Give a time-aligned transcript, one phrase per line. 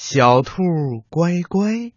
[0.00, 0.62] 小兔
[1.10, 1.90] 乖乖。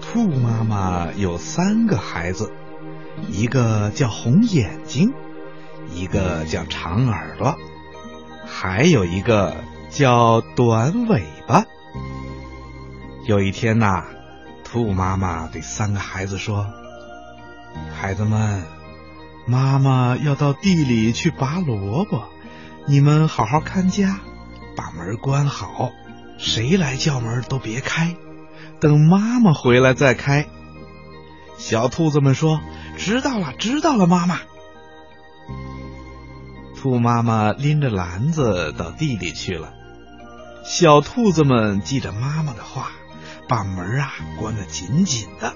[0.00, 2.52] 兔妈妈有三个孩子，
[3.30, 5.12] 一个叫红眼睛，
[5.94, 7.56] 一个叫长耳朵，
[8.44, 9.54] 还有一个
[9.88, 11.64] 叫短尾巴。
[13.28, 14.04] 有一天呐，
[14.64, 16.66] 兔妈妈对三个孩子说
[17.94, 18.64] ：“孩子们，
[19.46, 22.24] 妈妈要到地里去拔萝卜，
[22.86, 24.18] 你们好好看家，
[24.76, 25.92] 把门关好，
[26.38, 28.16] 谁来叫门都别开。”
[28.80, 30.48] 等妈妈回来再开。
[31.56, 32.60] 小兔子们说
[32.98, 34.40] ：“知道了，知道了，妈妈。”
[36.76, 39.72] 兔妈妈拎着篮子到地里去了。
[40.64, 42.90] 小兔子们记着妈妈的话，
[43.48, 45.54] 把门啊关得紧紧的。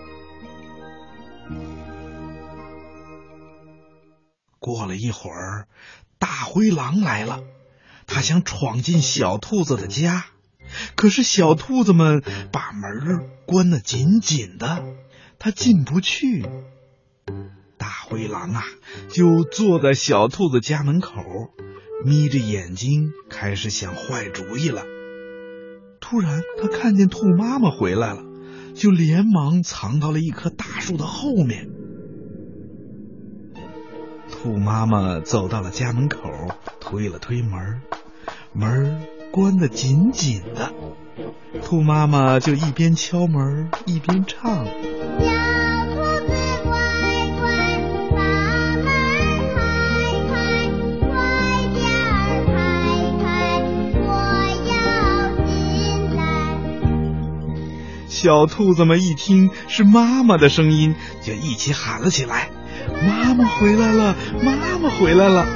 [4.61, 5.67] 过了一会儿，
[6.19, 7.41] 大灰狼来了，
[8.07, 10.27] 他想闯进小兔子的家。
[10.95, 14.85] 可是小兔子们把门关得紧紧的，
[15.39, 16.45] 他进不去。
[17.79, 18.65] 大灰狼啊，
[19.11, 21.23] 就坐在小兔子家门口，
[22.05, 24.83] 眯着眼睛开始想坏主意了。
[26.01, 28.23] 突然，他看见兔妈妈回来了，
[28.75, 31.71] 就连忙藏到了一棵大树的后面。
[34.31, 36.31] 兔妈妈走到了家门口，
[36.81, 37.81] 推了推门，
[38.57, 39.03] 门。
[39.33, 40.73] 关得紧紧的，
[41.63, 44.65] 兔妈妈就一边敲门一边唱
[45.21, 45.29] ：“小
[45.93, 46.33] 兔子
[46.65, 46.73] 乖
[47.37, 47.45] 乖，
[48.17, 48.87] 把门
[49.53, 49.61] 开
[50.31, 50.33] 开，
[51.05, 51.13] 快
[51.75, 51.85] 点
[52.47, 52.57] 开
[53.21, 53.61] 开，
[54.07, 54.09] 我
[54.65, 54.71] 要
[55.45, 56.19] 进来。”
[58.09, 62.49] 小兔子们一听是妈妈的声音，就一起喊了起来
[63.07, 64.17] ：“妈妈回来了！
[64.43, 65.47] 妈妈回来了！”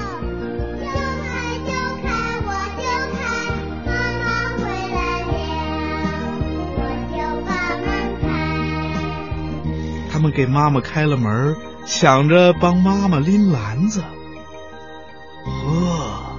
[10.20, 14.03] 他们给妈妈开了门，抢着帮妈妈拎篮子。
[15.47, 16.36] 呵，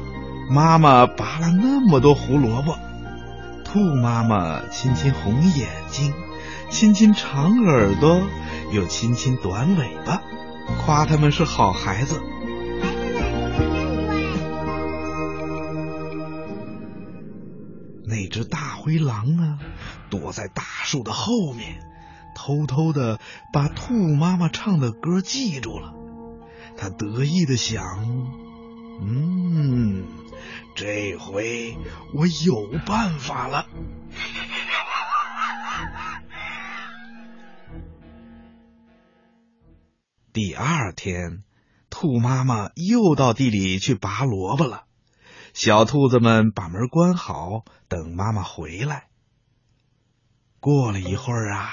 [0.51, 2.77] 妈妈拔了那么多胡萝卜。
[3.65, 6.13] 兔妈妈亲亲红眼睛，
[6.69, 8.21] 亲亲长耳朵，
[8.71, 10.21] 又亲亲短尾巴，
[10.85, 12.21] 夸他们是好孩子。
[18.05, 19.57] 那只大灰狼啊，
[20.11, 21.79] 躲在大树的后面。
[22.43, 23.19] 偷偷的
[23.53, 25.93] 把兔妈妈唱的歌记住了，
[26.75, 27.83] 他得意的想
[28.99, 30.07] ：“嗯，
[30.75, 31.77] 这回
[32.15, 33.67] 我有办法了。
[40.33, 41.43] ”第二天，
[41.91, 44.85] 兔妈妈又到地里去拔萝卜了。
[45.53, 49.09] 小兔子们把门关好，等妈妈回来。
[50.59, 51.69] 过了一会儿啊。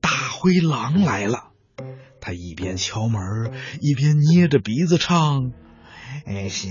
[0.00, 1.50] 大灰狼来了，
[2.20, 3.20] 他一边敲门，
[3.80, 5.52] 一边捏着鼻子唱
[6.26, 6.68] ：“哎小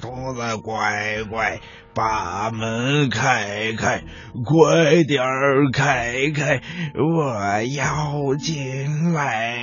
[0.00, 1.60] 兔子乖乖，
[1.94, 4.04] 把门开开，
[4.44, 6.62] 快点儿开开，
[6.94, 9.58] 我要进来。”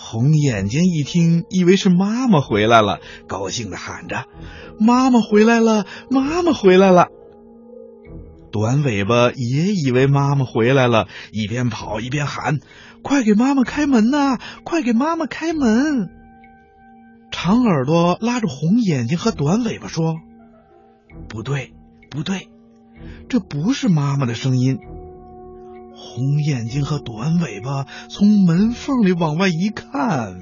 [0.00, 4.26] 红眼睛一听，以为是妈妈回来了，高兴的喊着
[4.78, 7.08] ：“妈妈回来了，妈妈回来了。”
[8.50, 12.60] 短尾巴也以为妈妈回来了，一边跑一边喊
[13.02, 14.38] ：“快给妈妈开门呐！
[14.64, 16.10] 快给妈妈开门！”
[17.30, 20.16] 长耳朵拉着红眼睛和短尾巴说
[21.28, 21.74] ：“不对，
[22.10, 22.48] 不对，
[23.28, 24.78] 这不是妈妈的声音。”
[25.94, 30.38] 红眼睛和短尾巴从门缝里往外一看，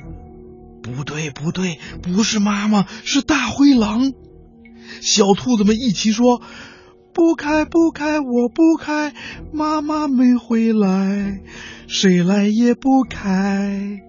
[0.83, 4.13] 不对，不对，不是妈妈，是大灰狼。
[5.01, 6.41] 小兔子们一起说。
[7.17, 9.15] 不开不开，我不开，
[9.51, 11.41] 妈妈没回来，
[11.87, 14.03] 谁来也不开。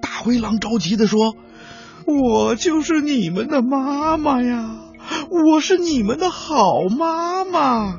[0.00, 1.34] 大灰狼着急的说
[2.06, 4.82] ：“我就是你们的妈妈呀，
[5.30, 7.98] 我是你们的好妈妈。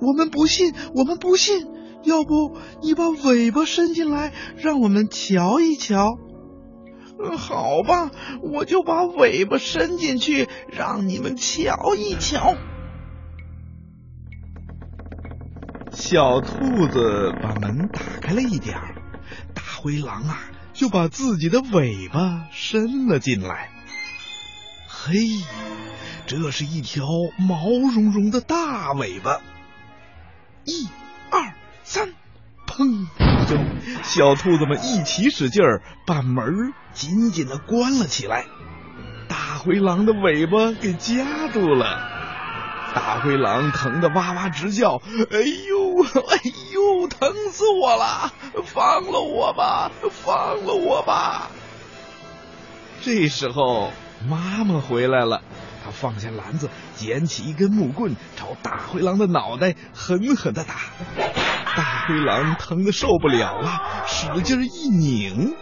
[0.00, 1.66] 我们不信，我们不信，
[2.04, 6.16] 要不你把尾巴伸进来，让我们瞧一瞧。
[7.36, 8.10] 好吧，
[8.40, 12.56] 我就把尾巴伸进去，让你们瞧一瞧。”
[15.98, 18.94] 小兔子把门打开了一点儿，
[19.52, 20.38] 大灰狼啊
[20.72, 23.68] 就把自己的尾巴伸了进来。
[24.86, 25.18] 嘿，
[26.24, 27.04] 这是一条
[27.36, 29.40] 毛茸茸的大尾巴！
[30.64, 30.88] 一、
[31.30, 31.52] 二、
[31.82, 32.14] 三，
[32.64, 33.06] 砰！
[33.48, 33.56] 就
[34.04, 38.44] 小兔子们一起使劲儿，把门紧紧的关了起来。
[39.28, 42.17] 大灰狼的尾巴给夹住了。
[42.94, 45.00] 大灰狼疼得哇哇直叫
[45.30, 46.40] ：“哎呦，哎
[46.72, 48.32] 呦，疼死我了！
[48.64, 51.50] 放了我吧，放了我吧！”
[53.02, 53.92] 这时候，
[54.28, 55.42] 妈妈回来了，
[55.84, 60.74] 她放下篮子，捡起一根木棍，朝大灰狼的脑袋狠狠的打。
[61.76, 65.54] 大灰狼疼得受不了了，使劲一拧，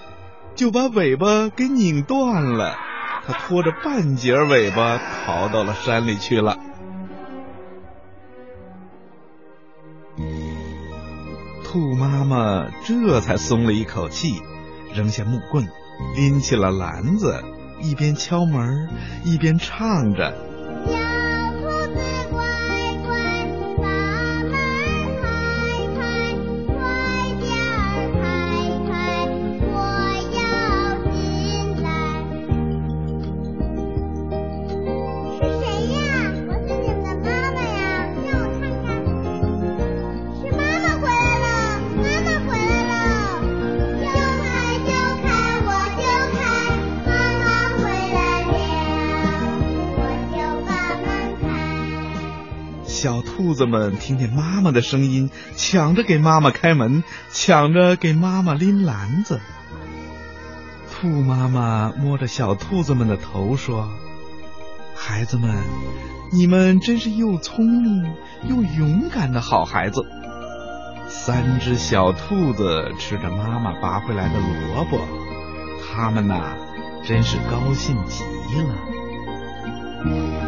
[0.55, 2.77] 就把尾巴给拧断了。
[3.27, 6.57] 他拖着半截尾巴逃到了山里去了。
[11.77, 14.41] 兔妈妈这才松了一口气，
[14.95, 15.69] 扔下木棍，
[16.17, 17.45] 拎起了篮子，
[17.83, 18.89] 一边敲门，
[19.25, 20.46] 一边唱着。
[53.37, 59.43] 兔子们听见妈妈的声音，抢着给妈妈开门，抢着给妈妈拎篮子。
[60.91, 63.91] 兔妈妈摸着小兔子们的头说
[64.97, 65.55] ：“孩子们，
[66.33, 68.11] 你们真是又聪明
[68.49, 70.03] 又勇敢的好孩子。”
[71.07, 74.99] 三只小兔子吃着妈妈拔回来的萝卜，
[75.85, 76.57] 它们呐，
[77.05, 78.25] 真是高兴极
[78.63, 80.46] 了。